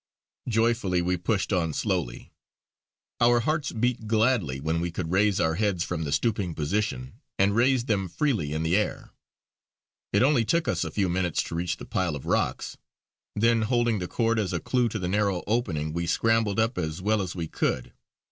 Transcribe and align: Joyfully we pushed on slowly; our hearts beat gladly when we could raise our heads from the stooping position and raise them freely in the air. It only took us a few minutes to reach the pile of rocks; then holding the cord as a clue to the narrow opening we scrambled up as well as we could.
Joyfully 0.49 1.03
we 1.03 1.15
pushed 1.15 1.53
on 1.53 1.73
slowly; 1.73 2.33
our 3.19 3.41
hearts 3.41 3.71
beat 3.71 4.07
gladly 4.07 4.59
when 4.59 4.81
we 4.81 4.89
could 4.89 5.11
raise 5.11 5.39
our 5.39 5.53
heads 5.53 5.83
from 5.83 6.05
the 6.05 6.11
stooping 6.11 6.55
position 6.55 7.21
and 7.37 7.55
raise 7.55 7.85
them 7.85 8.07
freely 8.09 8.51
in 8.51 8.63
the 8.63 8.75
air. 8.75 9.11
It 10.11 10.23
only 10.23 10.43
took 10.43 10.67
us 10.67 10.83
a 10.83 10.89
few 10.89 11.07
minutes 11.07 11.43
to 11.43 11.55
reach 11.55 11.77
the 11.77 11.85
pile 11.85 12.15
of 12.15 12.25
rocks; 12.25 12.77
then 13.35 13.61
holding 13.61 13.99
the 13.99 14.07
cord 14.07 14.39
as 14.39 14.53
a 14.53 14.59
clue 14.59 14.89
to 14.89 14.97
the 14.97 15.07
narrow 15.07 15.43
opening 15.45 15.93
we 15.93 16.07
scrambled 16.07 16.59
up 16.59 16.79
as 16.79 16.99
well 16.99 17.21
as 17.21 17.35
we 17.35 17.47
could. 17.47 17.93